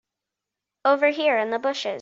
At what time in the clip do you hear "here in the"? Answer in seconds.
1.09-1.59